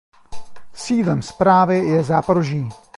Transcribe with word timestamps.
Sídlem 0.73 1.21
správy 1.21 1.77
je 1.77 2.03
Záporoží. 2.03 2.69